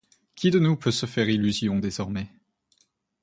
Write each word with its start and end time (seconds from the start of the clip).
Qui 0.33 0.49
de 0.49 0.57
nous 0.57 0.77
peut 0.77 0.89
se 0.89 1.05
faire 1.05 1.29
illusion 1.29 1.77
désormais? 1.77 2.27